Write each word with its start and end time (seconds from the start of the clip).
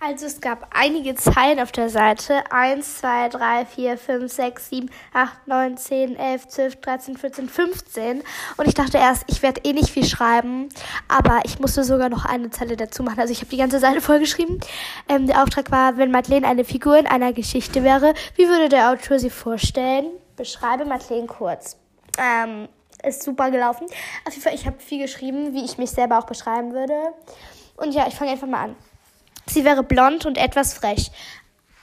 Also 0.00 0.26
es 0.26 0.40
gab 0.40 0.68
einige 0.70 1.16
Zeilen 1.16 1.58
auf 1.58 1.72
der 1.72 1.88
Seite. 1.88 2.44
1, 2.52 2.98
2, 3.00 3.30
3, 3.30 3.66
4, 3.66 3.98
5, 3.98 4.32
6, 4.32 4.68
7, 4.68 4.90
8, 5.12 5.48
9, 5.48 5.76
10, 5.76 6.16
11, 6.16 6.48
12, 6.48 6.76
13, 6.76 7.16
14, 7.16 7.48
15. 7.48 8.22
Und 8.56 8.68
ich 8.68 8.74
dachte 8.74 8.98
erst, 8.98 9.24
ich 9.26 9.42
werde 9.42 9.62
eh 9.64 9.72
nicht 9.72 9.90
viel 9.90 10.04
schreiben. 10.06 10.68
Aber 11.08 11.40
ich 11.44 11.58
musste 11.58 11.82
sogar 11.82 12.10
noch 12.10 12.24
eine 12.24 12.50
Zeile 12.50 12.76
dazu 12.76 13.02
machen. 13.02 13.18
Also 13.18 13.32
ich 13.32 13.40
habe 13.40 13.50
die 13.50 13.56
ganze 13.56 13.80
Seite 13.80 14.00
vollgeschrieben. 14.00 14.60
Ähm, 15.08 15.26
der 15.26 15.42
Auftrag 15.42 15.72
war, 15.72 15.96
wenn 15.96 16.12
Madeleine 16.12 16.46
eine 16.46 16.64
Figur 16.64 16.96
in 16.96 17.08
einer 17.08 17.32
Geschichte 17.32 17.82
wäre, 17.82 18.14
wie 18.36 18.46
würde 18.46 18.68
der 18.68 18.92
Autor 18.92 19.18
sie 19.18 19.30
vorstellen? 19.30 20.06
Beschreibe 20.36 20.84
Madeleine 20.84 21.26
kurz. 21.26 21.76
Ähm, 22.18 22.68
ist 23.04 23.24
super 23.24 23.50
gelaufen. 23.50 23.86
Auf 24.24 24.32
jeden 24.32 24.42
Fall, 24.42 24.54
ich 24.54 24.64
habe 24.64 24.78
viel 24.78 25.02
geschrieben, 25.02 25.54
wie 25.54 25.64
ich 25.64 25.76
mich 25.76 25.90
selber 25.90 26.20
auch 26.20 26.26
beschreiben 26.26 26.72
würde. 26.72 26.94
Und 27.76 27.92
ja, 27.92 28.06
ich 28.06 28.14
fange 28.14 28.30
einfach 28.30 28.46
mal 28.46 28.62
an. 28.62 28.76
Sie 29.48 29.64
wäre 29.64 29.82
blond 29.82 30.26
und 30.26 30.38
etwas 30.38 30.74
frech. 30.74 31.10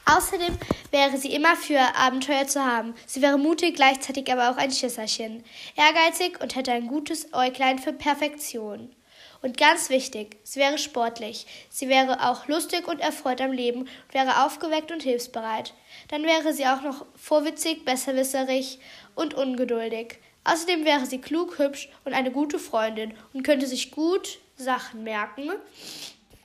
Außerdem 0.06 0.56
wäre 0.92 1.18
sie 1.18 1.34
immer 1.34 1.56
für 1.56 1.80
Abenteuer 1.96 2.46
zu 2.48 2.64
haben. 2.64 2.94
Sie 3.08 3.24
wäre 3.24 3.40
mutig, 3.40 3.76
gleichzeitig 3.76 4.32
aber 4.32 4.52
auch 4.52 4.58
ein 4.58 4.72
Schisserchen. 4.72 5.44
Ehrgeizig 5.76 6.40
und 6.42 6.56
hätte 6.56 6.72
ein 6.72 6.88
gutes 6.88 7.34
Äuglein 7.34 7.80
für 7.80 7.92
Perfektion. 7.92 8.96
Und 9.42 9.58
ganz 9.58 9.90
wichtig, 9.90 10.38
sie 10.44 10.60
wäre 10.60 10.78
sportlich. 10.78 11.48
Sie 11.70 11.90
wäre 11.90 12.30
auch 12.30 12.48
lustig 12.48 12.88
und 12.88 13.00
erfreut 13.00 13.42
am 13.42 13.52
Leben 13.52 13.82
und 13.82 14.14
wäre 14.14 14.46
aufgeweckt 14.46 14.92
und 14.92 15.02
hilfsbereit. 15.02 15.74
Dann 16.10 16.24
wäre 16.24 16.54
sie 16.54 16.68
auch 16.68 16.82
noch 16.82 17.06
vorwitzig, 17.16 17.84
besserwisserig 17.84 18.80
und 19.16 19.34
ungeduldig. 19.34 20.20
Außerdem 20.44 20.86
wäre 20.86 21.08
sie 21.08 21.20
klug, 21.20 21.58
hübsch 21.58 21.90
und 22.06 22.14
eine 22.14 22.32
gute 22.32 22.60
Freundin 22.60 23.16
und 23.34 23.44
könnte 23.44 23.66
sich 23.66 23.90
gut 23.92 24.38
Sachen 24.56 25.04
merken. 25.04 25.52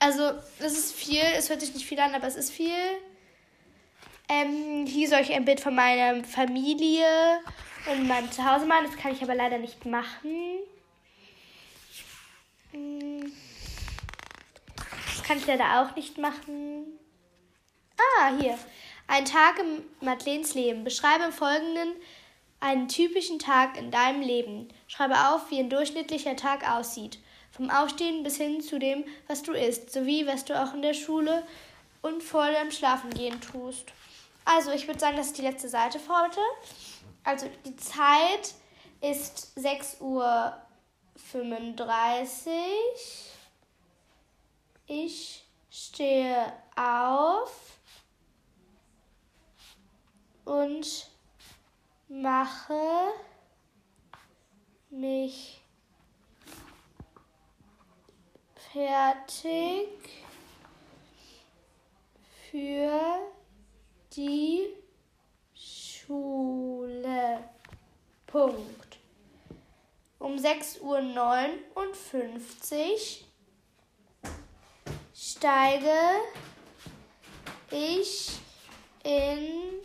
Also, 0.01 0.31
das 0.57 0.71
ist 0.73 0.95
viel, 0.95 1.21
es 1.37 1.47
hört 1.47 1.61
sich 1.61 1.75
nicht 1.75 1.85
viel 1.85 1.99
an, 1.99 2.15
aber 2.15 2.25
es 2.25 2.35
ist 2.35 2.49
viel. 2.49 2.73
Ähm, 4.27 4.87
hier 4.87 5.07
soll 5.07 5.19
ich 5.19 5.31
ein 5.31 5.45
Bild 5.45 5.59
von 5.59 5.75
meiner 5.75 6.23
Familie 6.23 7.05
und 7.85 8.07
meinem 8.07 8.31
Zuhause 8.31 8.65
machen. 8.65 8.87
Das 8.87 8.97
kann 8.97 9.13
ich 9.13 9.21
aber 9.21 9.35
leider 9.35 9.59
nicht 9.59 9.85
machen. 9.85 10.57
Hm. 12.71 13.31
Das 14.75 15.23
kann 15.23 15.37
ich 15.37 15.45
leider 15.45 15.81
auch 15.81 15.95
nicht 15.95 16.17
machen. 16.17 16.97
Ah, 18.17 18.31
hier. 18.39 18.57
Ein 19.05 19.25
Tag 19.25 19.59
im 19.59 19.83
Madeleines 20.03 20.55
Leben. 20.55 20.83
Beschreibe 20.83 21.25
im 21.25 21.31
Folgenden 21.31 21.93
einen 22.59 22.87
typischen 22.87 23.37
Tag 23.37 23.77
in 23.77 23.91
deinem 23.91 24.21
Leben. 24.21 24.69
Schreibe 24.87 25.13
auf, 25.29 25.51
wie 25.51 25.59
ein 25.59 25.69
durchschnittlicher 25.69 26.35
Tag 26.35 26.67
aussieht. 26.67 27.19
Vom 27.61 27.69
Aufstehen 27.69 28.23
bis 28.23 28.37
hin 28.37 28.59
zu 28.59 28.79
dem, 28.79 29.05
was 29.27 29.43
du 29.43 29.51
isst, 29.51 29.93
sowie 29.93 30.25
was 30.25 30.45
du 30.45 30.59
auch 30.59 30.73
in 30.73 30.81
der 30.81 30.95
Schule 30.95 31.45
und 32.01 32.23
vor 32.23 32.47
dem 32.49 32.71
Schlafengehen 32.71 33.39
tust. 33.39 33.85
Also, 34.45 34.71
ich 34.71 34.87
würde 34.87 34.99
sagen, 34.99 35.15
das 35.15 35.27
ist 35.27 35.37
die 35.37 35.43
letzte 35.43 35.69
Seite 35.69 35.99
für 35.99 36.23
heute. 36.23 36.39
Also, 37.23 37.45
die 37.63 37.75
Zeit 37.75 38.55
ist 38.99 39.55
6.35 39.59 40.01
Uhr. 40.01 40.57
Ich 44.87 45.45
stehe 45.69 46.51
auf 46.75 47.77
und 50.45 51.11
mache 52.09 53.13
mich 54.89 55.60
fertig 58.71 59.89
für 62.49 63.19
die 64.15 64.67
Schule. 65.53 67.43
Punkt. 68.27 68.97
Um 70.19 70.35
6.59 70.37 70.81
Uhr 70.81 71.01
steige 75.13 75.99
ich 77.71 78.39
in 79.03 79.81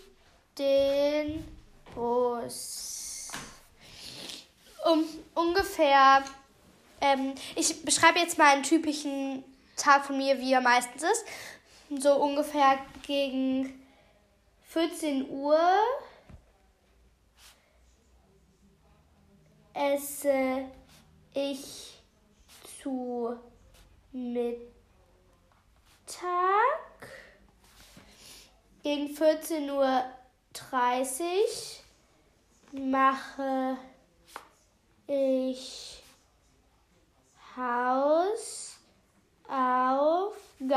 den 0.58 1.44
Bus. 1.94 3.32
Um 4.84 5.04
ungefähr 5.34 6.22
ähm, 7.12 7.34
ich 7.54 7.84
beschreibe 7.84 8.18
jetzt 8.18 8.38
mal 8.38 8.52
einen 8.52 8.62
typischen 8.62 9.44
Tag 9.76 10.04
von 10.06 10.16
mir, 10.16 10.38
wie 10.40 10.52
er 10.52 10.60
meistens 10.60 11.02
ist. 11.02 11.24
So 11.98 12.16
ungefähr 12.16 12.78
gegen 13.06 13.86
14 14.68 15.28
Uhr 15.30 15.58
esse 19.74 20.64
ich 21.34 22.00
zu 22.80 23.36
Mittag. 24.12 24.66
Gegen 28.82 29.14
14.30 29.14 29.72
Uhr 29.72 30.04
mache 32.72 33.76
ich 35.06 35.85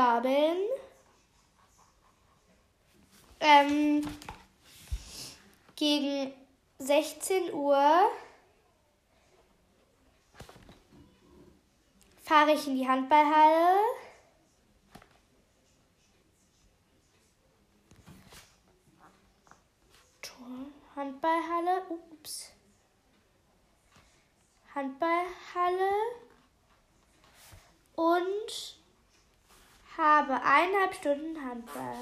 Hausaufgaben. 0.00 0.56
Ähm, 3.40 4.06
gegen 5.76 6.32
16 6.78 7.52
Uhr 7.52 8.10
fahre 12.22 12.52
ich 12.52 12.66
in 12.66 12.76
die 12.76 12.88
Handballhalle. 12.88 13.78
Handballhalle. 20.96 21.82
Ups. 21.88 22.50
Handballhalle 24.74 25.90
und 27.96 28.79
habe 30.00 30.34
eineinhalb 30.34 30.94
Stunden 30.94 31.44
Handball. 31.44 31.96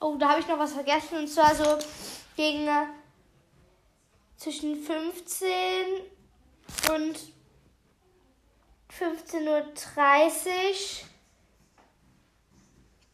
Oh, 0.00 0.16
da 0.16 0.30
habe 0.30 0.40
ich 0.40 0.48
noch 0.48 0.58
was 0.58 0.72
vergessen. 0.72 1.18
Und 1.18 1.28
zwar 1.28 1.54
so 1.54 1.78
gegen 2.36 2.66
äh, 2.66 2.86
zwischen 4.36 4.82
15 4.82 5.48
und 6.90 7.20
15.30 8.98 9.46
Uhr 9.46 11.08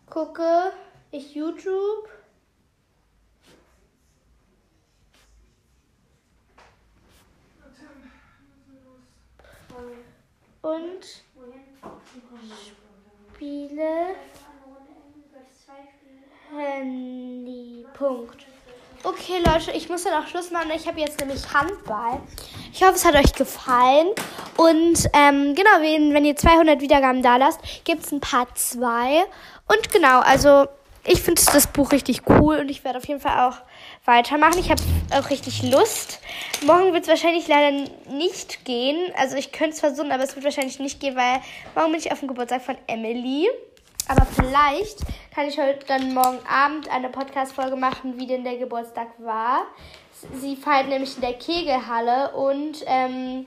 gucke 0.07 0.73
ich 1.11 1.35
YouTube. 1.35 2.09
Und 10.63 11.05
spiele 13.35 14.17
Handy. 16.51 17.87
Punkt. 17.95 18.47
Okay, 19.05 19.41
Leute, 19.47 19.71
ich 19.73 19.89
muss 19.89 20.03
dann 20.05 20.23
auch 20.23 20.27
Schluss 20.27 20.51
machen. 20.51 20.71
Ich 20.75 20.89
habe 20.89 20.99
jetzt 20.99 21.21
nämlich 21.21 21.53
Handball. 21.53 22.21
Ich 22.73 22.83
hoffe, 22.83 22.95
es 22.95 23.05
hat 23.05 23.15
euch 23.15 23.33
gefallen. 23.33 24.09
Und 24.57 25.09
ähm, 25.13 25.55
genau, 25.55 25.81
wenn, 25.81 26.13
wenn 26.15 26.25
ihr 26.25 26.35
200 26.35 26.81
Wiedergaben 26.81 27.23
da 27.23 27.37
lasst, 27.37 27.61
gibt 27.85 28.05
es 28.05 28.13
ein 28.13 28.21
Part 28.21 28.59
2. 28.59 29.25
Und 29.69 29.93
genau, 29.93 30.21
also 30.21 30.67
ich 31.05 31.23
finde 31.23 31.41
das 31.45 31.69
Buch 31.69 31.93
richtig 31.93 32.23
cool 32.29 32.57
und 32.57 32.71
ich 32.71 32.83
werde 32.83 32.99
auf 32.99 33.07
jeden 33.07 33.21
Fall 33.21 33.49
auch 33.49 33.59
weitermachen. 34.05 34.59
Ich 34.59 34.71
habe 34.71 34.83
auch 35.15 35.31
richtig 35.31 35.63
Lust. 35.63 36.21
Morgen 36.65 36.93
wird 36.93 37.03
es 37.05 37.09
wahrscheinlich 37.09 37.47
leider 37.49 37.89
nicht 38.11 38.65
gehen. 38.65 39.13
Also 39.17 39.37
ich 39.37 39.53
könnte 39.53 39.75
es 39.75 39.81
versuchen, 39.81 40.13
aber 40.13 40.25
es 40.25 40.35
wird 40.35 40.45
wahrscheinlich 40.45 40.79
nicht 40.79 41.01
gehen, 41.01 41.17
weil 41.17 41.41
morgen 41.75 41.93
bin 41.93 42.01
ich 42.01 42.13
auf 42.13 42.21
dem 42.21 42.29
Geburtstag 42.29 42.63
von 42.63 42.77
Emily. 42.87 43.49
Aber 44.09 44.25
vielleicht 44.25 45.01
kann 45.35 45.47
ich 45.47 45.59
heute 45.59 45.85
dann 45.87 46.15
morgen 46.15 46.39
Abend 46.49 46.91
eine 46.91 47.11
Podcast-Folge 47.11 47.77
machen, 47.77 48.19
wie 48.19 48.27
denn 48.27 48.43
der 48.43 48.57
Geburtstag 48.57 49.09
war. 49.19 49.67
Sie 50.35 50.57
feiert 50.57 50.89
nämlich 50.89 51.15
in 51.15 51.21
der 51.21 51.35
Kegelhalle 51.35 52.33
und 52.33 52.83
ähm, 52.87 53.47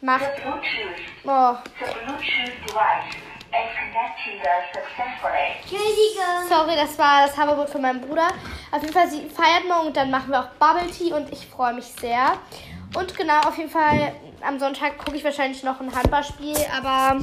macht. 0.00 0.30
Oh. 1.24 1.56
Sorry, 6.48 6.76
das 6.76 6.98
war 6.98 7.26
das 7.26 7.36
Haberbrot 7.36 7.70
von 7.70 7.82
meinem 7.82 8.00
Bruder. 8.00 8.28
Auf 8.70 8.82
jeden 8.82 8.92
Fall, 8.92 9.08
sie 9.08 9.28
feiert 9.28 9.66
morgen 9.66 9.88
und 9.88 9.96
dann 9.96 10.10
machen 10.10 10.30
wir 10.30 10.40
auch 10.40 10.48
Bubble 10.58 10.90
Tea 10.90 11.12
und 11.12 11.32
ich 11.32 11.46
freue 11.46 11.72
mich 11.72 11.86
sehr. 11.86 12.38
Und 12.94 13.16
genau, 13.16 13.40
auf 13.40 13.56
jeden 13.56 13.70
Fall, 13.70 14.14
am 14.42 14.58
Sonntag 14.58 14.98
gucke 14.98 15.16
ich 15.16 15.24
wahrscheinlich 15.24 15.62
noch 15.62 15.80
ein 15.80 15.94
Handballspiel, 15.94 16.56
aber 16.76 17.20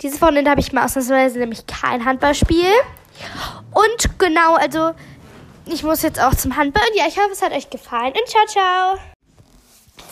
dieses 0.00 0.20
Wochenende 0.20 0.50
habe 0.50 0.60
ich 0.60 0.72
mal 0.72 0.84
ausnahmsweise 0.84 1.38
nämlich 1.38 1.66
kein 1.66 2.04
Handballspiel. 2.04 2.72
Und 3.72 4.18
genau, 4.18 4.54
also 4.54 4.92
ich 5.66 5.82
muss 5.82 6.02
jetzt 6.02 6.20
auch 6.20 6.34
zum 6.34 6.56
Handball. 6.56 6.84
Und 6.90 6.96
ja, 6.96 7.06
ich 7.06 7.18
hoffe, 7.18 7.32
es 7.32 7.42
hat 7.42 7.52
euch 7.52 7.70
gefallen. 7.70 8.12
Und 8.12 8.28
ciao, 8.28 8.46
ciao. 8.46 8.98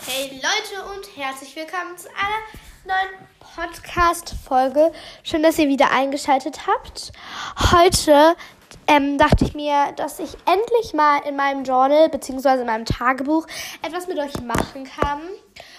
Hey 0.07 0.31
Leute 0.31 0.89
und 0.95 1.17
herzlich 1.17 1.55
willkommen 1.57 1.97
zu 1.97 2.09
einer 2.09 2.68
neuen 2.89 3.29
Podcast-Folge. 3.55 4.93
Schön, 5.23 5.43
dass 5.43 5.59
ihr 5.59 5.69
wieder 5.69 5.91
eingeschaltet 5.91 6.67
habt. 6.67 7.13
Heute 7.71 8.35
ähm, 8.87 9.19
dachte 9.19 9.45
ich 9.45 9.53
mir, 9.53 9.93
dass 9.97 10.19
ich 10.19 10.31
endlich 10.47 10.95
mal 10.95 11.19
in 11.29 11.37
meinem 11.37 11.65
Journal 11.65 12.09
bzw. 12.09 12.61
in 12.61 12.67
meinem 12.67 12.87
Tagebuch 12.87 13.47
etwas 13.83 14.07
mit 14.07 14.19
euch 14.19 14.41
machen 14.41 14.85
kann. 14.85 15.21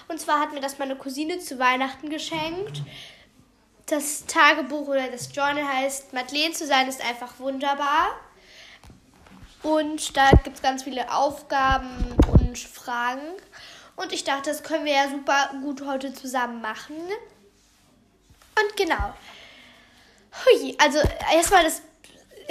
Und 0.07 0.21
zwar 0.21 0.39
hat 0.39 0.53
mir 0.53 0.59
das 0.59 0.77
meine 0.77 0.95
Cousine 0.95 1.39
zu 1.39 1.57
Weihnachten 1.57 2.11
geschenkt. 2.11 2.83
Das 3.88 4.27
Tagebuch 4.27 4.88
oder 4.88 5.07
das 5.07 5.35
Journal 5.35 5.67
heißt, 5.67 6.13
Madeleine 6.13 6.53
zu 6.53 6.67
sein 6.67 6.88
ist 6.88 7.03
einfach 7.03 7.39
wunderbar. 7.39 8.09
Und 9.63 10.15
da 10.15 10.29
gibt 10.44 10.57
es 10.57 10.61
ganz 10.61 10.83
viele 10.83 11.11
Aufgaben 11.11 11.89
und 12.39 12.59
Fragen. 12.59 13.31
Und 13.99 14.13
ich 14.13 14.23
dachte, 14.23 14.49
das 14.49 14.63
können 14.63 14.85
wir 14.85 14.93
ja 14.93 15.09
super 15.09 15.49
gut 15.61 15.85
heute 15.85 16.13
zusammen 16.13 16.61
machen. 16.61 16.95
Und 16.95 18.77
genau. 18.77 19.13
Hui, 20.45 20.77
also 20.79 20.99
erstmal 21.33 21.65
das 21.65 21.81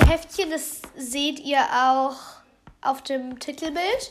Heftchen, 0.06 0.50
das 0.50 0.82
seht 0.94 1.40
ihr 1.40 1.60
auch 1.72 2.16
auf 2.82 3.00
dem 3.00 3.38
Titelbild. 3.38 4.10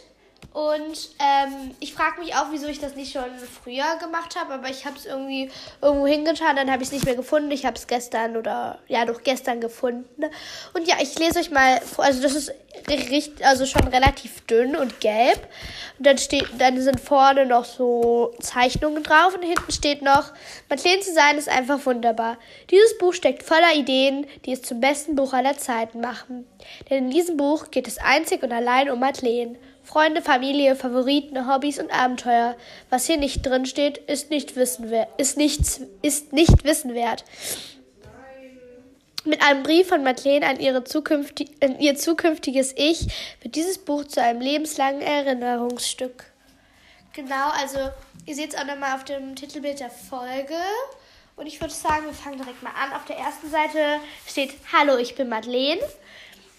Und 0.58 1.12
ähm, 1.20 1.76
ich 1.80 1.94
frage 1.94 2.20
mich 2.20 2.34
auch, 2.34 2.48
wieso 2.50 2.66
ich 2.66 2.80
das 2.80 2.96
nicht 2.96 3.14
schon 3.14 3.30
früher 3.64 3.96
gemacht 4.02 4.36
habe, 4.36 4.56
aber 4.56 4.70
ich 4.70 4.88
habe 4.88 4.98
es 4.98 5.06
irgendwie 5.06 5.52
irgendwo 5.84 6.08
hingetan, 6.08 6.56
dann 6.56 6.72
habe 6.72 6.82
ich 6.82 6.88
es 6.88 6.94
nicht 6.94 7.06
mehr 7.06 7.16
gefunden. 7.16 7.52
Ich 7.52 7.64
habe 7.64 7.76
es 7.76 7.86
gestern 7.86 8.36
oder 8.36 8.80
ja, 8.88 9.06
doch 9.06 9.22
gestern 9.22 9.62
gefunden. 9.62 10.24
Und 10.74 10.88
ja, 10.88 10.96
ich 11.00 11.20
lese 11.20 11.42
euch 11.42 11.52
mal 11.52 11.80
vor. 11.82 12.06
Also 12.06 12.24
das 12.24 12.34
ist 12.34 12.52
richtig, 12.90 13.46
also 13.46 13.68
schon 13.68 13.88
relativ 13.88 14.48
dünn 14.48 14.76
und 14.76 15.00
gelb. 15.00 15.48
Und 16.00 16.08
dann 16.08 16.18
steht, 16.18 16.48
dann 16.58 16.82
sind 16.82 17.00
vorne 17.00 17.46
noch 17.46 17.66
so 17.66 18.34
Zeichnungen 18.40 19.04
drauf 19.04 19.36
und 19.36 19.44
hinten 19.44 19.72
steht 19.72 20.02
noch, 20.02 20.34
Madeleine 20.70 21.02
zu 21.02 21.14
sein 21.14 21.38
ist 21.38 21.50
einfach 21.50 21.86
wunderbar. 21.86 22.40
Dieses 22.72 22.98
Buch 22.98 23.14
steckt 23.14 23.44
voller 23.44 23.76
Ideen, 23.76 24.26
die 24.46 24.54
es 24.54 24.64
zum 24.64 24.80
besten 24.80 25.16
Buch 25.16 25.34
aller 25.34 25.56
Zeiten 25.56 26.02
machen. 26.02 26.48
Denn 26.90 27.06
in 27.06 27.12
diesem 27.12 27.38
Buch 27.38 27.70
geht 27.70 27.88
es 27.88 28.00
einzig 28.00 28.42
und 28.42 28.52
allein 28.52 28.90
um 28.90 29.00
Madeleine. 29.00 29.56
Freunde, 29.88 30.22
Familie, 30.22 30.76
Favoriten, 30.76 31.48
Hobbys 31.48 31.80
und 31.80 31.92
Abenteuer. 31.92 32.58
Was 32.90 33.06
hier 33.06 33.16
nicht 33.16 33.46
drin 33.46 33.66
steht, 33.66 33.98
ist 33.98 34.30
nicht 34.30 34.58
wissen 34.58 34.92
ist 35.18 35.38
nichts, 35.38 35.80
ist 36.02 36.34
nicht 36.34 36.66
wissen 36.66 36.94
wert. 36.94 37.24
Mit 39.24 39.42
einem 39.42 39.64
Brief 39.64 39.88
von 39.88 40.04
Madeleine 40.04 40.46
an, 40.46 40.60
ihre 40.60 40.84
zukünftig, 40.84 41.52
an 41.64 41.80
ihr 41.80 41.96
zukünftiges 41.96 42.74
Ich 42.76 43.08
wird 43.42 43.56
dieses 43.56 43.78
Buch 43.78 44.04
zu 44.04 44.22
einem 44.22 44.42
lebenslangen 44.42 45.02
Erinnerungsstück. 45.02 46.26
Genau, 47.14 47.50
also 47.52 47.80
ihr 48.26 48.36
seht 48.36 48.54
es 48.54 48.60
auch 48.60 48.66
nochmal 48.66 48.94
auf 48.94 49.06
dem 49.06 49.38
Titelbild 49.38 49.80
der 49.80 49.90
Folge. 49.90 50.60
Und 51.38 51.46
ich 51.46 51.62
würde 51.62 51.74
sagen, 51.74 52.06
wir 52.08 52.14
fangen 52.14 52.38
direkt 52.38 52.62
mal 52.62 52.72
an. 52.72 52.92
Auf 52.92 53.06
der 53.06 53.18
ersten 53.18 53.50
Seite 53.50 54.02
steht 54.28 54.54
Hallo, 54.74 54.98
ich 54.98 55.16
bin 55.16 55.30
Madeleine. 55.30 55.82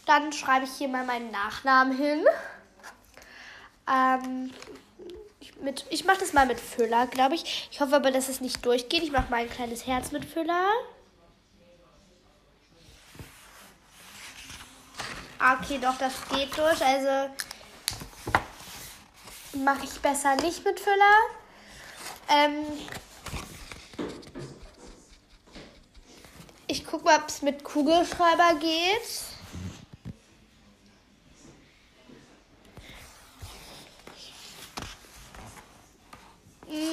Dann 0.07 0.33
schreibe 0.33 0.65
ich 0.65 0.71
hier 0.79 0.89
mal 0.89 1.05
meinen 1.05 1.31
Nachnamen 1.31 1.95
hin. 1.95 2.25
Ähm, 3.91 4.53
ich, 5.41 5.85
ich 5.91 6.05
mache 6.05 6.19
das 6.19 6.33
mal 6.33 6.47
mit 6.47 6.61
Füller, 6.61 7.07
glaube 7.07 7.35
ich. 7.35 7.69
Ich 7.71 7.81
hoffe 7.81 7.97
aber, 7.97 8.11
dass 8.11 8.29
es 8.29 8.41
nicht 8.41 8.65
durchgeht. 8.65 9.03
Ich 9.03 9.13
mache 9.13 9.31
mal 9.31 9.41
ein 9.41 9.51
kleines 9.51 9.87
Herz 9.87 10.13
mit 10.13 10.25
Füller. 10.25 10.67
Okay, 15.39 15.79
doch, 15.81 15.97
das 15.99 16.15
geht 16.31 16.57
durch. 16.57 16.85
Also 16.85 17.33
mache 19.55 19.85
ich 19.85 20.01
besser 20.01 20.37
nicht 20.37 20.65
mit 20.65 20.81
Füller. 20.81 21.17
Ähm, 22.29 22.65
ich 26.67 26.85
gucke 26.85 27.05
mal, 27.05 27.19
ob 27.19 27.29
es 27.29 27.43
mit 27.43 27.65
Kugelschreiber 27.65 28.55
geht. 28.61 29.38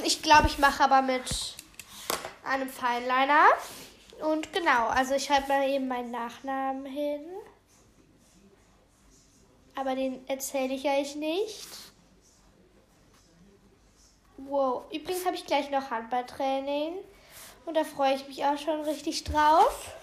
Ich 0.04 0.22
glaube, 0.22 0.48
ich 0.48 0.58
mache 0.58 0.84
aber 0.84 1.02
mit 1.02 1.56
einem 2.44 2.70
Feinliner. 2.70 3.48
Und 4.22 4.54
genau, 4.54 4.88
also 4.88 5.16
ich 5.16 5.26
schreibe 5.26 5.48
mal 5.50 5.68
eben 5.68 5.88
meinen 5.88 6.12
Nachnamen 6.12 6.86
hin. 6.86 7.26
Aber 9.76 9.96
den 9.96 10.28
erzähle 10.28 10.74
ich 10.74 10.86
euch 10.86 11.16
nicht. 11.16 11.68
Wow, 14.38 14.84
übrigens 14.92 15.26
habe 15.26 15.36
ich 15.36 15.46
gleich 15.46 15.70
noch 15.70 15.92
Handballtraining. 15.92 16.94
Und 17.66 17.76
da 17.76 17.84
freue 17.84 18.16
ich 18.16 18.28
mich 18.28 18.46
auch 18.46 18.58
schon 18.58 18.82
richtig 18.82 19.24
drauf. 19.24 19.96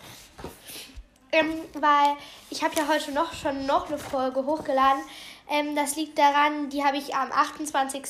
Ähm, 1.31 1.55
weil 1.73 2.17
ich 2.51 2.63
habe 2.63 2.75
ja 2.77 2.87
heute 2.89 3.13
noch 3.13 3.33
schon 3.33 3.65
noch 3.65 3.87
eine 3.87 3.99
Folge 3.99 4.45
hochgeladen. 4.45 5.03
Ähm, 5.49 5.75
das 5.75 5.97
liegt 5.97 6.19
daran, 6.19 6.69
die 6.69 6.85
habe 6.85 6.99
ich 6.99 7.15
am 7.15 7.33
28. 7.33 8.03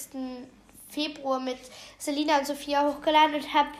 Februar 0.93 1.41
mit 1.41 1.59
Selina 1.99 2.39
und 2.39 2.47
Sophia 2.47 2.87
hochgeladen 2.87 3.35
und 3.37 3.55
habe 3.55 3.71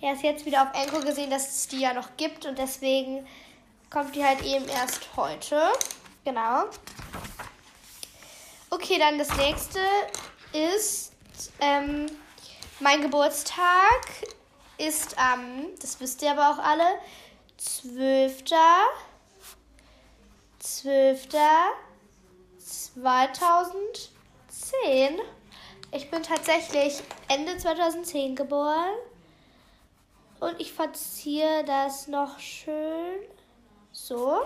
erst 0.00 0.22
jetzt 0.22 0.44
wieder 0.44 0.62
auf 0.62 0.68
Enko 0.74 1.00
gesehen, 1.00 1.30
dass 1.30 1.48
es 1.48 1.68
die 1.68 1.80
ja 1.80 1.94
noch 1.94 2.16
gibt 2.16 2.44
und 2.46 2.58
deswegen 2.58 3.26
kommt 3.90 4.14
die 4.14 4.24
halt 4.24 4.42
eben 4.42 4.68
erst 4.68 5.16
heute. 5.16 5.60
Genau. 6.24 6.64
Okay, 8.70 8.98
dann 8.98 9.18
das 9.18 9.36
nächste 9.36 9.80
ist 10.52 11.12
ähm, 11.60 12.06
mein 12.80 13.00
Geburtstag 13.00 14.06
ist 14.78 15.16
am, 15.18 15.40
ähm, 15.40 15.66
das 15.80 16.00
wisst 16.00 16.22
ihr 16.22 16.32
aber 16.32 16.50
auch 16.50 16.58
alle, 16.58 16.98
12. 17.58 18.42
12. 20.58 21.28
2010. 22.58 25.20
Ich 25.94 26.10
bin 26.10 26.22
tatsächlich 26.22 27.02
Ende 27.28 27.58
2010 27.58 28.34
geboren. 28.34 28.94
Und 30.40 30.58
ich 30.58 30.72
verziehe 30.72 31.64
das 31.64 32.08
noch 32.08 32.38
schön 32.40 33.20
so. 33.92 34.40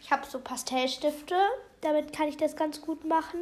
Ich 0.00 0.12
habe 0.12 0.24
so 0.24 0.38
Pastellstifte. 0.38 1.34
Damit 1.80 2.12
kann 2.12 2.28
ich 2.28 2.36
das 2.36 2.54
ganz 2.54 2.80
gut 2.80 3.04
machen. 3.04 3.40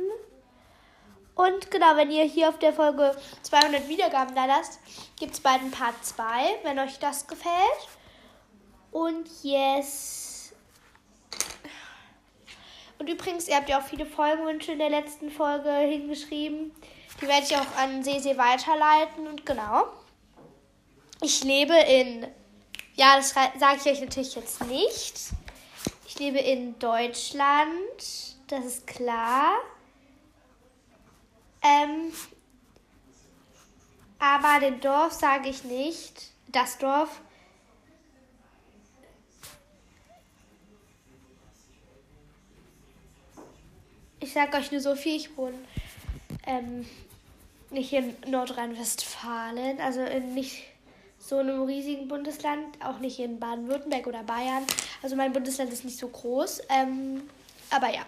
Und 1.34 1.70
genau, 1.70 1.96
wenn 1.96 2.10
ihr 2.10 2.24
hier 2.24 2.48
auf 2.48 2.58
der 2.58 2.72
Folge 2.72 3.14
200 3.42 3.86
Wiedergaben 3.86 4.34
da 4.34 4.46
lasst, 4.46 4.80
gibt 5.18 5.34
es 5.34 5.40
bald 5.40 5.60
ein 5.60 5.70
Part 5.70 6.02
2, 6.02 6.24
wenn 6.62 6.78
euch 6.78 6.98
das 6.98 7.26
gefällt. 7.26 7.88
Und 8.90 9.28
yes. 9.42 10.33
Und 12.98 13.08
übrigens, 13.08 13.48
ihr 13.48 13.56
habt 13.56 13.68
ja 13.68 13.78
auch 13.78 13.86
viele 13.86 14.06
Folgenwünsche 14.06 14.72
in 14.72 14.78
der 14.78 14.90
letzten 14.90 15.30
Folge 15.30 15.70
hingeschrieben. 15.70 16.72
Die 17.20 17.26
werde 17.26 17.44
ich 17.44 17.56
auch 17.56 17.76
an 17.76 18.02
Sese 18.02 18.36
weiterleiten. 18.36 19.26
Und 19.26 19.44
genau. 19.44 19.86
Ich 21.20 21.42
lebe 21.44 21.74
in. 21.74 22.26
Ja, 22.94 23.16
das 23.16 23.30
sage 23.30 23.78
ich 23.78 23.86
euch 23.86 24.00
natürlich 24.00 24.34
jetzt 24.34 24.62
nicht. 24.66 25.14
Ich 26.06 26.18
lebe 26.18 26.38
in 26.38 26.78
Deutschland. 26.78 27.68
Das 28.46 28.64
ist 28.64 28.86
klar. 28.86 29.56
Ähm, 31.62 32.12
aber 34.18 34.60
den 34.60 34.80
Dorf 34.80 35.12
sage 35.12 35.48
ich 35.48 35.64
nicht. 35.64 36.30
Das 36.48 36.78
Dorf 36.78 37.20
sage 44.34 44.56
euch 44.58 44.70
nur 44.70 44.80
so 44.80 44.94
viel, 44.94 45.16
ich 45.16 45.36
wohne 45.36 45.58
ähm, 46.46 46.86
nicht 47.70 47.92
in 47.92 48.14
Nordrhein-Westfalen, 48.26 49.80
also 49.80 50.02
in 50.02 50.34
nicht 50.34 50.64
so 51.18 51.38
einem 51.38 51.62
riesigen 51.62 52.08
Bundesland, 52.08 52.84
auch 52.84 52.98
nicht 52.98 53.18
in 53.18 53.40
Baden-Württemberg 53.40 54.06
oder 54.06 54.22
Bayern. 54.22 54.66
Also 55.02 55.16
mein 55.16 55.32
Bundesland 55.32 55.72
ist 55.72 55.84
nicht 55.84 55.98
so 55.98 56.08
groß. 56.08 56.62
Ähm, 56.68 57.28
aber 57.70 57.92
ja. 57.94 58.02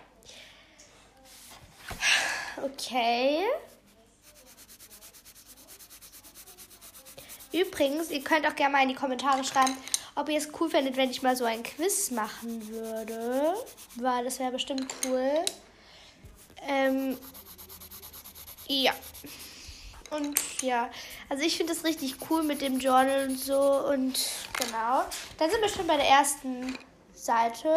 Okay. 2.63 3.39
Übrigens, 7.53 8.11
ihr 8.11 8.23
könnt 8.23 8.47
auch 8.47 8.55
gerne 8.55 8.73
mal 8.73 8.83
in 8.83 8.91
die 8.91 8.95
Kommentare 8.95 9.43
schreiben, 9.45 9.77
ob 10.15 10.29
ihr 10.29 10.37
es 10.37 10.49
cool 10.61 10.69
findet, 10.69 10.97
wenn 10.97 11.11
ich 11.11 11.23
mal 11.23 11.37
so 11.37 11.45
ein 11.45 11.63
Quiz 11.63 12.11
machen 12.11 12.69
würde. 12.69 13.55
Weil 13.97 14.25
das 14.25 14.39
wäre 14.39 14.53
bestimmt 14.53 14.87
cool. 15.05 15.45
Ähm, 16.67 17.17
ja. 18.69 18.93
Und 20.11 20.63
ja, 20.63 20.89
also 21.29 21.43
ich 21.43 21.57
finde 21.57 21.75
das 21.75 21.85
richtig 21.85 22.17
cool 22.31 22.43
mit 22.43 22.61
dem 22.61 22.79
Journal 22.79 23.29
und 23.29 23.39
so. 23.39 23.61
Und 23.61 24.19
genau. 24.59 25.05
Dann 25.39 25.51
sind 25.51 25.61
wir 25.61 25.69
schon 25.69 25.87
bei 25.87 25.97
der 25.97 26.09
ersten 26.09 26.79
Seite. 27.15 27.69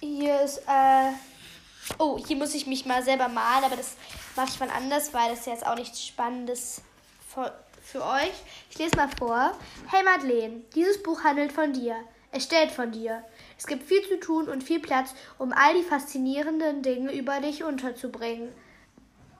Hier 0.00 0.42
ist, 0.42 0.58
äh, 0.66 1.12
oh, 1.98 2.18
hier 2.18 2.36
muss 2.36 2.54
ich 2.54 2.66
mich 2.66 2.84
mal 2.84 3.02
selber 3.02 3.28
malen, 3.28 3.64
aber 3.64 3.76
das 3.76 3.96
mache 4.36 4.48
ich 4.50 4.60
mal 4.60 4.70
anders, 4.70 5.14
weil 5.14 5.30
das 5.30 5.40
ist 5.40 5.46
jetzt 5.46 5.66
auch 5.66 5.76
nichts 5.76 6.04
Spannendes 6.04 6.82
für, 7.32 7.54
für 7.80 8.04
euch. 8.04 8.32
Ich 8.70 8.78
lese 8.78 8.96
mal 8.96 9.08
vor. 9.18 9.56
Hey 9.90 10.02
Madeleine, 10.02 10.62
dieses 10.74 11.02
Buch 11.02 11.22
handelt 11.24 11.52
von 11.52 11.72
dir. 11.72 11.96
Es 12.36 12.42
steht 12.42 12.72
von 12.72 12.90
dir. 12.90 13.22
Es 13.56 13.64
gibt 13.64 13.84
viel 13.84 14.02
zu 14.02 14.18
tun 14.18 14.48
und 14.48 14.64
viel 14.64 14.80
Platz, 14.80 15.14
um 15.38 15.52
all 15.52 15.72
die 15.74 15.84
faszinierenden 15.84 16.82
Dinge 16.82 17.16
über 17.16 17.38
dich 17.38 17.62
unterzubringen. 17.62 18.48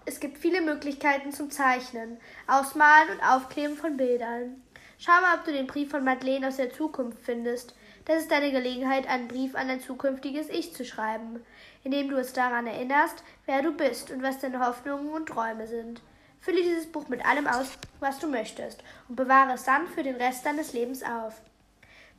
Es 0.04 0.20
gibt 0.20 0.38
viele 0.38 0.60
Möglichkeiten 0.60 1.32
zum 1.32 1.50
Zeichnen, 1.50 2.18
Ausmalen 2.46 3.08
und 3.10 3.20
Aufkleben 3.20 3.76
von 3.76 3.96
Bildern. 3.96 4.62
Schau 4.96 5.10
mal, 5.20 5.36
ob 5.36 5.44
du 5.44 5.50
den 5.50 5.66
Brief 5.66 5.90
von 5.90 6.04
Madeleine 6.04 6.46
aus 6.46 6.58
der 6.58 6.72
Zukunft 6.72 7.18
findest. 7.24 7.74
Das 8.04 8.18
ist 8.18 8.30
deine 8.30 8.52
Gelegenheit, 8.52 9.08
einen 9.08 9.26
Brief 9.26 9.56
an 9.56 9.66
dein 9.66 9.80
zukünftiges 9.80 10.48
Ich 10.48 10.72
zu 10.72 10.84
schreiben, 10.84 11.44
indem 11.82 12.10
du 12.10 12.16
es 12.16 12.32
daran 12.32 12.68
erinnerst, 12.68 13.24
wer 13.46 13.60
du 13.62 13.72
bist 13.72 14.12
und 14.12 14.22
was 14.22 14.38
deine 14.38 14.64
Hoffnungen 14.64 15.08
und 15.08 15.26
Träume 15.26 15.66
sind. 15.66 16.00
Fülle 16.38 16.62
dieses 16.62 16.86
Buch 16.86 17.08
mit 17.08 17.26
allem 17.26 17.48
aus, 17.48 17.76
was 17.98 18.20
du 18.20 18.28
möchtest, 18.28 18.84
und 19.08 19.16
bewahre 19.16 19.54
es 19.54 19.64
dann 19.64 19.88
für 19.88 20.04
den 20.04 20.14
Rest 20.14 20.46
deines 20.46 20.74
Lebens 20.74 21.02
auf. 21.02 21.42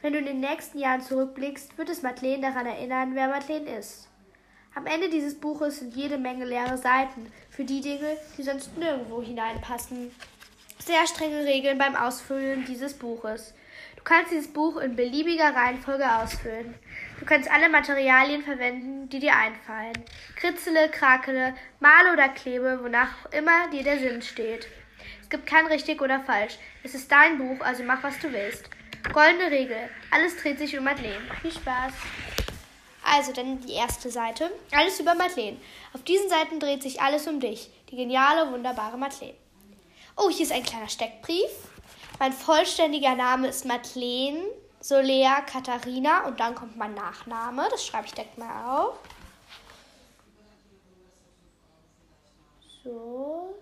Wenn 0.06 0.14
du 0.14 0.20
in 0.20 0.28
den 0.28 0.40
nächsten 0.40 0.78
Jahren 0.78 1.02
zurückblickst, 1.02 1.80
wird 1.80 1.90
es 1.90 2.04
Madeleine 2.04 2.42
daran 2.44 2.68
erinnern, 2.68 3.16
wer 3.16 3.28
Madeleine 3.28 3.80
ist. 3.80 4.08
Am 4.76 4.86
Ende 4.86 5.10
dieses 5.10 5.34
Buches 5.34 5.80
sind 5.80 5.96
jede 5.96 6.20
Menge 6.20 6.46
leere 6.46 6.78
Seiten 6.78 7.32
für 7.50 7.64
die 7.64 7.82
Dinge, 7.82 8.16
die 8.38 8.44
sonst 8.44 8.78
nirgendwo 8.78 9.24
hineinpassen. 9.24 10.12
Sehr 10.78 11.08
strenge 11.08 11.44
Regeln 11.44 11.80
beim 11.80 11.96
Ausfüllen 11.96 12.66
dieses 12.66 12.94
Buches. 12.94 13.56
Du 13.98 14.04
kannst 14.04 14.32
dieses 14.32 14.54
Buch 14.54 14.78
in 14.78 14.96
beliebiger 14.96 15.56
Reihenfolge 15.56 16.08
ausfüllen. 16.18 16.76
Du 17.20 17.26
kannst 17.26 17.50
alle 17.50 17.68
Materialien 17.68 18.44
verwenden, 18.44 19.10
die 19.10 19.18
dir 19.18 19.36
einfallen. 19.36 20.06
Kritzele, 20.36 20.88
krakele, 20.90 21.56
male 21.80 22.14
oder 22.14 22.30
klebe, 22.30 22.80
wonach 22.84 23.26
immer 23.32 23.72
dir 23.72 23.82
der 23.82 23.98
Sinn 23.98 24.22
steht. 24.22 24.68
Es 25.24 25.30
gibt 25.32 25.48
kein 25.48 25.66
richtig 25.66 26.00
oder 26.00 26.20
falsch. 26.20 26.60
Es 26.84 26.94
ist 26.94 27.12
dein 27.12 27.40
Buch, 27.40 27.66
also 27.66 27.82
mach, 27.82 28.04
was 28.04 28.20
du 28.20 28.32
willst. 28.32 28.70
Goldene 29.14 29.52
Regel. 29.52 29.90
Alles 30.12 30.38
dreht 30.38 30.60
sich 30.60 30.78
um 30.78 30.84
Madeleine. 30.84 31.22
Viel 31.42 31.52
Spaß. 31.52 31.94
Also 33.04 33.32
dann 33.32 33.62
die 33.62 33.74
erste 33.74 34.10
Seite. 34.10 34.52
Alles 34.72 35.00
über 35.00 35.16
Madeleine. 35.16 35.58
Auf 35.94 36.04
diesen 36.04 36.30
Seiten 36.30 36.60
dreht 36.60 36.84
sich 36.84 37.02
alles 37.02 37.28
um 37.28 37.40
dich. 37.40 37.70
Die 37.90 37.96
geniale, 37.96 38.52
wunderbare 38.52 38.98
Madeleine. 38.98 39.36
Oh, 40.18 40.30
hier 40.30 40.46
ist 40.46 40.52
ein 40.52 40.64
kleiner 40.64 40.90
Steckbrief. 40.90 41.52
Mein 42.20 42.34
vollständiger 42.34 43.16
Name 43.16 43.48
ist 43.48 43.66
Madeleine 43.66 44.44
Solea 44.88 45.42
Katharina 45.42 46.28
und 46.28 46.40
dann 46.40 46.54
kommt 46.54 46.78
mein 46.78 46.94
Nachname. 46.94 47.68
Das 47.72 47.84
schreibe 47.84 48.06
ich 48.06 48.14
direkt 48.14 48.38
mal 48.38 48.80
auf. 48.80 49.00
So. 52.84 53.56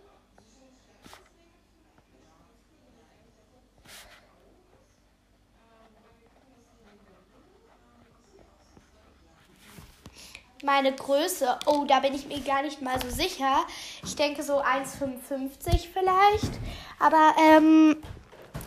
Meine 10.64 10.94
Größe, 10.94 11.60
oh, 11.66 11.86
da 11.88 12.00
bin 12.00 12.14
ich 12.14 12.28
mir 12.28 12.40
gar 12.40 12.62
nicht 12.64 12.82
mal 12.82 13.00
so 13.02 13.10
sicher. 13.10 13.66
Ich 14.04 14.16
denke 14.16 14.44
so 14.44 14.62
1,55 14.62 15.88
vielleicht. 15.94 16.52
Aber 17.00 17.34
ähm, 17.40 17.98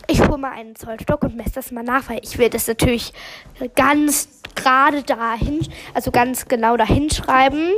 ich 0.07 0.21
hole 0.21 0.37
mal 0.37 0.51
einen 0.51 0.75
Zollstock 0.75 1.23
und 1.23 1.35
messe 1.35 1.53
das 1.55 1.71
mal 1.71 1.83
nach, 1.83 2.09
weil 2.09 2.19
ich 2.23 2.37
will 2.37 2.49
das 2.49 2.67
natürlich 2.67 3.13
ganz 3.75 4.29
gerade 4.55 5.03
dahin, 5.03 5.67
also 5.93 6.11
ganz 6.11 6.47
genau 6.47 6.77
dahin 6.77 7.09
schreiben. 7.09 7.73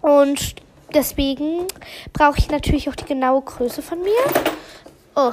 Und 0.00 0.56
deswegen 0.92 1.66
brauche 2.12 2.38
ich 2.38 2.50
natürlich 2.50 2.88
auch 2.88 2.96
die 2.96 3.06
genaue 3.06 3.42
Größe 3.42 3.82
von 3.82 4.02
mir. 4.02 4.12
Oh. 5.16 5.32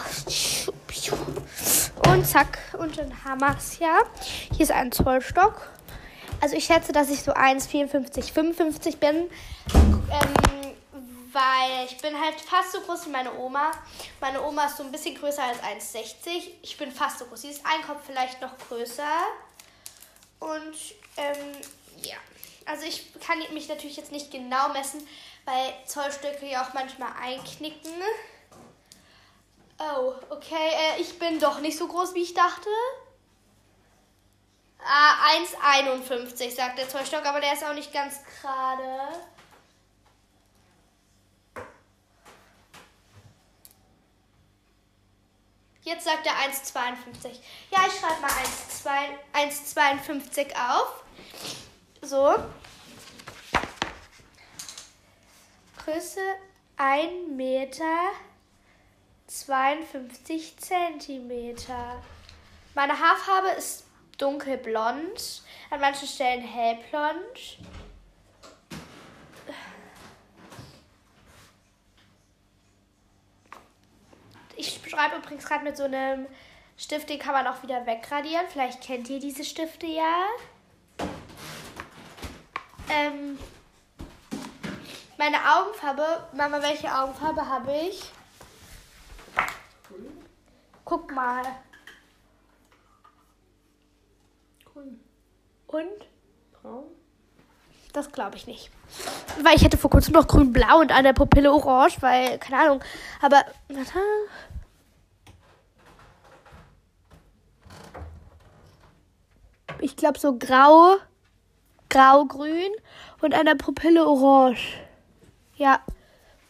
Und 2.07 2.25
zack, 2.25 2.59
und 2.77 2.97
dann 2.97 3.11
haben 3.25 3.41
wir 3.41 3.55
es 3.57 3.79
ja. 3.79 3.99
Hier 4.51 4.61
ist 4.61 4.71
ein 4.71 4.91
Zollstock. 4.91 5.71
Also 6.41 6.55
ich 6.55 6.65
schätze, 6.65 6.91
dass 6.91 7.09
ich 7.09 7.21
so 7.21 7.33
1,54, 7.33 8.33
55 8.33 8.97
bin. 8.97 9.29
Ähm, 9.75 10.33
weil 11.31 11.85
ich 11.85 11.97
bin 11.99 12.19
halt 12.19 12.41
fast 12.41 12.71
so 12.73 12.81
groß 12.81 13.05
wie 13.05 13.11
meine 13.11 13.33
Oma. 13.37 13.71
Meine 14.19 14.41
Oma 14.41 14.65
ist 14.65 14.77
so 14.77 14.83
ein 14.83 14.91
bisschen 14.91 15.15
größer 15.15 15.43
als 15.43 15.93
1,60. 15.93 16.49
Ich 16.63 16.77
bin 16.77 16.91
fast 16.91 17.19
so 17.19 17.25
groß. 17.25 17.41
Sie 17.41 17.49
ist 17.49 17.65
ein 17.65 17.81
Kopf 17.83 18.01
vielleicht 18.05 18.41
noch 18.41 18.57
größer. 18.67 19.03
Und 20.39 20.75
ähm, 21.17 21.51
ja, 22.03 22.17
also 22.65 22.85
ich 22.85 23.13
kann 23.25 23.37
mich 23.53 23.69
natürlich 23.69 23.97
jetzt 23.97 24.11
nicht 24.11 24.31
genau 24.31 24.69
messen, 24.69 25.07
weil 25.45 25.73
Zollstöcke 25.85 26.47
ja 26.47 26.65
auch 26.65 26.73
manchmal 26.73 27.11
einknicken. 27.21 27.93
Oh, 29.77 30.13
okay, 30.29 30.71
äh, 30.97 31.01
ich 31.01 31.17
bin 31.17 31.39
doch 31.39 31.59
nicht 31.59 31.77
so 31.77 31.87
groß, 31.87 32.15
wie 32.15 32.23
ich 32.23 32.33
dachte. 32.33 32.69
Ah, 34.83 35.13
1,51 35.83 36.55
sagt 36.55 36.77
der 36.79 36.89
Zollstock, 36.89 37.25
aber 37.25 37.39
der 37.39 37.53
ist 37.53 37.63
auch 37.63 37.73
nicht 37.73 37.93
ganz 37.93 38.19
gerade. 38.41 39.21
Jetzt 45.83 46.05
sagt 46.05 46.25
er 46.25 46.33
1,52. 46.33 47.39
Ja, 47.71 47.85
ich 47.87 47.99
schreibe 47.99 48.21
mal 48.21 48.31
1,52 49.33 50.53
auf. 50.55 51.03
So. 52.01 52.35
Größe 55.83 56.21
1 56.77 57.29
Meter 57.35 58.11
52 59.27 60.57
Zentimeter. 60.57 62.01
Meine 62.75 62.99
Haarfarbe 62.99 63.49
ist 63.57 63.85
dunkelblond, 64.21 65.41
an 65.69 65.79
manchen 65.79 66.07
Stellen 66.07 66.41
hellblond. 66.41 67.57
Ich 74.55 74.79
schreibe 74.87 75.15
übrigens 75.15 75.45
gerade 75.45 75.63
mit 75.63 75.75
so 75.75 75.83
einem 75.85 76.27
Stift, 76.77 77.09
den 77.09 77.19
kann 77.19 77.33
man 77.33 77.47
auch 77.47 77.63
wieder 77.63 77.85
wegradieren. 77.85 78.45
Vielleicht 78.49 78.81
kennt 78.81 79.09
ihr 79.09 79.19
diese 79.19 79.43
Stifte 79.43 79.87
ja. 79.87 80.25
Ähm, 82.89 83.39
meine 85.17 85.37
Augenfarbe, 85.55 86.27
Mama, 86.33 86.61
welche 86.61 86.93
Augenfarbe 86.93 87.47
habe 87.47 87.71
ich? 87.73 88.03
Guck 90.83 91.11
mal. 91.11 91.43
Grün. 94.73 94.99
Und? 95.67 96.07
Braun. 96.61 96.85
Das 97.93 98.11
glaube 98.11 98.37
ich 98.37 98.47
nicht. 98.47 98.69
Weil 99.41 99.55
ich 99.55 99.63
hätte 99.63 99.77
vor 99.77 99.89
kurzem 99.89 100.13
noch 100.13 100.27
grün-blau 100.27 100.79
und 100.79 100.91
an 100.91 101.03
der 101.03 101.13
Pupille 101.13 101.51
orange, 101.51 102.01
weil, 102.01 102.37
keine 102.39 102.61
Ahnung. 102.61 102.83
Aber, 103.21 103.43
warte. 103.67 103.99
Ich 109.81 109.95
glaube 109.95 110.19
so 110.19 110.37
grau, 110.37 110.97
grau-grün 111.89 112.71
und 113.21 113.33
an 113.33 113.45
der 113.45 113.55
Pupille 113.55 114.05
orange. 114.05 114.79
Ja, 115.55 115.81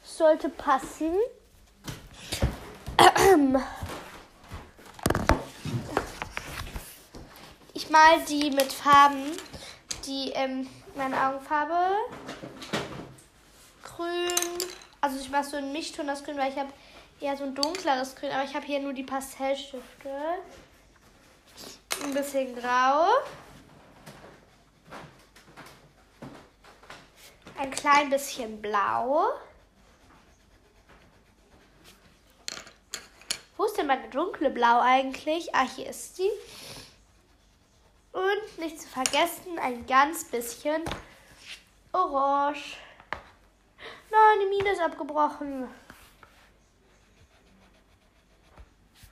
sollte 0.03 0.49
passen. 0.49 1.13
mal 7.91 8.21
die 8.27 8.49
mit 8.51 8.71
Farben, 8.71 9.31
die 10.05 10.31
ähm, 10.31 10.67
meine 10.95 11.27
Augenfarbe 11.27 11.95
grün. 13.83 14.69
Also 15.01 15.19
ich 15.19 15.29
mache 15.29 15.43
so 15.43 15.57
ein 15.57 15.71
Mischton 15.73 16.09
aus 16.09 16.23
Grün, 16.23 16.37
weil 16.37 16.51
ich 16.51 16.57
habe 16.57 16.71
eher 17.19 17.35
so 17.35 17.43
ein 17.43 17.53
dunkleres 17.53 18.15
Grün, 18.15 18.31
aber 18.31 18.43
ich 18.43 18.55
habe 18.55 18.65
hier 18.65 18.79
nur 18.79 18.93
die 18.93 19.03
Pastellstifte. 19.03 20.09
Ein 22.03 22.13
bisschen 22.13 22.55
grau. 22.55 23.07
Ein 27.57 27.71
klein 27.71 28.09
bisschen 28.09 28.61
blau. 28.61 29.33
meine 33.91 34.09
dunkle 34.09 34.49
Blau 34.49 34.79
eigentlich? 34.79 35.53
Ah, 35.53 35.67
hier 35.75 35.89
ist 35.89 36.15
sie. 36.15 36.29
Und 38.11 38.57
nicht 38.59 38.81
zu 38.81 38.87
vergessen, 38.87 39.57
ein 39.59 39.85
ganz 39.85 40.25
bisschen 40.25 40.83
Orange. 41.93 42.77
Nein, 44.09 44.39
die 44.41 44.57
Mine 44.57 44.71
ist 44.73 44.81
abgebrochen. 44.81 45.67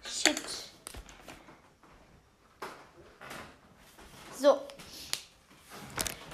Shit. 0.03 0.41
So. 4.37 4.61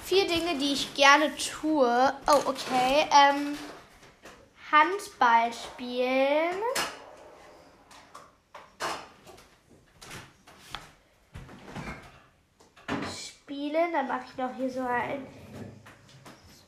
Vier 0.04 0.26
Dinge, 0.26 0.56
die 0.56 0.72
ich 0.72 0.94
gerne 0.94 1.34
tue. 1.36 2.12
Oh, 2.28 2.42
okay. 2.46 3.08
Ähm, 3.10 3.58
Handball 4.70 5.52
spielen. 5.52 6.62
Spielen. 13.12 13.85
Dann 13.96 14.08
mache 14.08 14.26
ich 14.30 14.36
noch 14.36 14.54
hier 14.54 14.68
so 14.68 14.82
ein, 14.82 15.26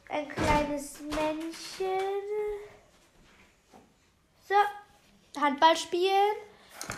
ein 0.08 0.28
kleines 0.30 0.98
Männchen. 1.00 2.22
So. 4.48 4.54
Handball 5.38 5.76
spielen. 5.76 6.36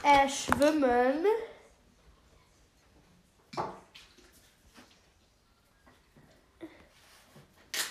Äh, 0.04 0.28
schwimmen. 0.28 1.24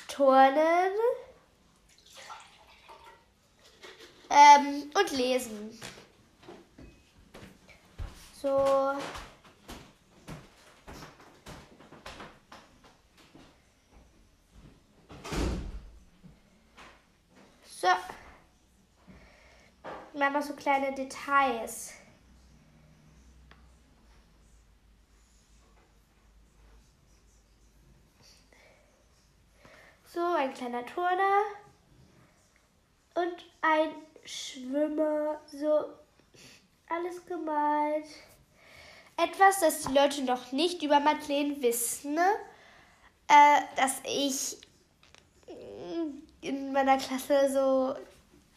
Turnen. 0.08 0.94
Ähm, 4.30 4.90
und 4.98 5.12
lesen. 5.12 5.78
So. 8.42 8.96
Noch 20.32 20.44
so 20.44 20.54
kleine 20.54 20.94
Details. 20.94 21.94
So, 30.06 30.22
ein 30.22 30.54
kleiner 30.54 30.86
Turner 30.86 31.42
und 33.16 33.46
ein 33.62 33.90
Schwimmer. 34.24 35.42
So, 35.48 35.86
alles 36.90 37.26
gemalt. 37.26 38.06
Etwas, 39.18 39.60
das 39.62 39.82
die 39.82 39.94
Leute 39.94 40.24
noch 40.24 40.52
nicht 40.52 40.84
über 40.84 41.00
Madeleine 41.00 41.62
wissen, 41.62 42.18
äh, 43.28 43.62
dass 43.76 44.02
ich 44.06 44.58
in 46.42 46.72
meiner 46.72 46.98
Klasse 46.98 47.50
so 47.52 47.96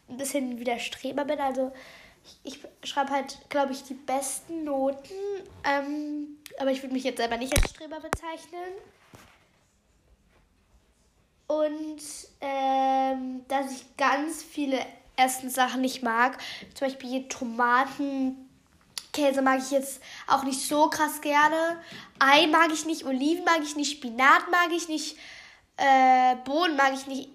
ein 0.09 0.17
bisschen 0.17 0.59
wie 0.59 0.63
der 0.63 0.79
Streber 0.79 1.25
bin. 1.25 1.39
Also 1.39 1.71
ich, 2.43 2.59
ich 2.81 2.89
schreibe 2.89 3.11
halt, 3.11 3.37
glaube 3.49 3.73
ich, 3.73 3.83
die 3.83 3.93
besten 3.93 4.63
Noten. 4.63 5.13
Ähm, 5.63 6.37
aber 6.59 6.71
ich 6.71 6.81
würde 6.81 6.93
mich 6.93 7.03
jetzt 7.03 7.17
selber 7.17 7.37
nicht 7.37 7.55
als 7.55 7.71
Streber 7.71 7.99
bezeichnen. 7.99 8.73
Und 11.47 12.01
ähm, 12.41 13.45
dass 13.47 13.71
ich 13.71 13.97
ganz 13.97 14.41
viele 14.43 14.79
Essenssachen 15.15 15.81
nicht 15.81 16.01
mag. 16.03 16.37
Zum 16.73 16.87
Beispiel 16.87 17.27
Tomaten, 17.27 18.49
Käse 19.11 19.41
mag 19.41 19.59
ich 19.59 19.71
jetzt 19.71 20.01
auch 20.27 20.43
nicht 20.43 20.61
so 20.67 20.89
krass 20.89 21.21
gerne. 21.21 21.81
Ei 22.19 22.47
mag 22.47 22.71
ich 22.73 22.85
nicht, 22.85 23.05
Oliven 23.05 23.43
mag 23.43 23.59
ich 23.61 23.75
nicht, 23.75 23.97
Spinat 23.97 24.49
mag 24.49 24.71
ich 24.75 24.87
nicht, 24.87 25.17
äh, 25.77 26.35
Bohnen 26.43 26.75
mag 26.75 26.93
ich 26.93 27.05
nicht. 27.07 27.29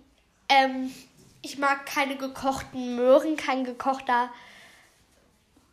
Ähm, 0.48 0.92
ich 1.42 1.58
mag 1.58 1.86
keine 1.86 2.16
gekochten 2.16 2.96
Möhren, 2.96 3.36
kein 3.36 3.64
gekochter 3.64 4.30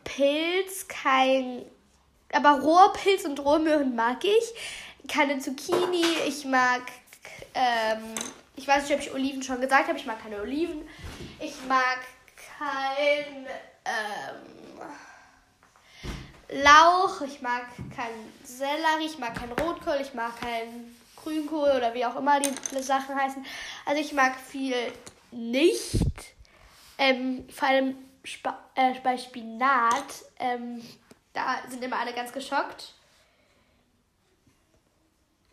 Pilz, 0.04 0.88
kein. 0.88 1.66
Aber 2.32 2.62
Rohrpilz 2.62 3.26
und 3.26 3.40
Rohrmöhren 3.40 3.96
mag 3.96 4.24
ich. 4.24 4.54
Keine 5.12 5.40
Zucchini, 5.40 6.06
ich 6.28 6.46
mag. 6.46 6.82
Ähm, 7.54 8.16
ich 8.56 8.68
weiß 8.68 8.84
nicht, 8.84 8.94
ob 8.94 9.00
ich 9.02 9.14
Oliven 9.14 9.44
schon 9.44 9.62
gesagt 9.62 9.88
habe. 9.88 9.98
Ich 9.98 10.06
mag 10.06 10.22
keine 10.22 10.42
Oliven. 10.42 10.88
Ich 11.40 11.56
mag 11.68 12.00
kein. 12.58 13.46
Ähm, 13.86 14.56
Lauch, 16.48 17.22
ich 17.22 17.42
mag 17.42 17.64
keinen 17.96 18.32
Sellerie, 18.44 19.08
ich 19.08 19.18
mag 19.18 19.34
keinen 19.34 19.54
Rotkohl, 19.54 19.98
ich 20.00 20.14
mag 20.14 20.40
keinen 20.40 20.96
Grünkohl 21.16 21.72
oder 21.76 21.94
wie 21.96 22.06
auch 22.06 22.16
immer 22.16 22.40
die 22.40 22.54
Sachen 22.82 23.16
heißen. 23.16 23.44
Also 23.86 24.00
ich 24.00 24.14
mag 24.14 24.36
viel 24.40 24.76
nicht. 25.36 26.36
Ähm, 26.98 27.48
vor 27.50 27.68
allem 27.68 27.98
Sp 28.24 28.50
äh, 28.76 29.00
bei 29.02 29.18
Spinat. 29.18 30.26
Ähm, 30.40 30.82
da 31.34 31.58
sind 31.70 31.84
immer 31.84 32.00
alle 32.00 32.14
ganz 32.14 32.32
geschockt. 32.32 32.94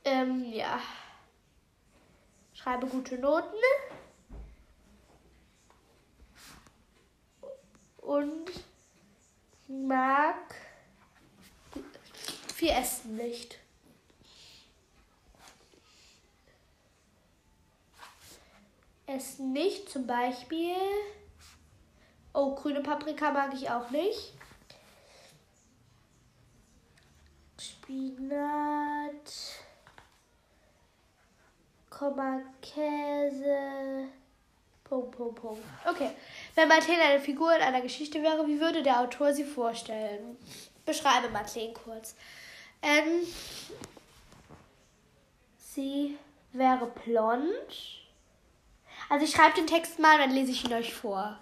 Ähm, 0.05 0.53
ja. 0.53 0.81
Schreibe 2.55 2.87
gute 2.87 3.19
Noten. 3.19 3.57
Und 7.99 8.51
mag 9.69 10.55
viel 12.55 12.71
Essen 12.71 13.17
nicht. 13.17 13.62
Essen 19.17 19.53
nicht, 19.53 19.91
zum 19.91 20.07
Beispiel. 20.07 20.75
Oh, 22.35 22.55
grüne 22.55 22.81
Paprika 22.81 23.31
mag 23.31 23.53
ich 23.55 23.69
auch 23.69 23.91
nicht. 23.91 24.33
Spinat. 27.59 29.33
Komma, 31.91 32.41
Käse. 32.63 34.09
Punkt, 34.85 35.17
Punkt, 35.17 35.41
Punkt. 35.41 35.63
Okay. 35.89 36.11
Wenn 36.55 36.69
Marlene 36.69 37.03
eine 37.03 37.21
Figur 37.21 37.55
in 37.55 37.63
einer 37.63 37.81
Geschichte 37.81 38.23
wäre, 38.23 38.47
wie 38.47 38.61
würde 38.61 38.83
der 38.83 39.01
Autor 39.01 39.33
sie 39.33 39.45
vorstellen? 39.45 40.37
Beschreibe 40.85 41.29
Marlene 41.29 41.73
kurz. 41.73 42.17
Ähm, 42.83 43.27
sie 45.57 46.19
wäre 46.53 46.87
blond. 47.05 48.02
Also 49.13 49.27
ich 49.27 49.33
schreibe 49.33 49.55
den 49.57 49.67
Text 49.67 49.99
mal, 49.99 50.17
dann 50.17 50.31
lese 50.31 50.53
ich 50.53 50.65
ihn 50.65 50.73
euch 50.73 50.95
vor. 50.95 51.31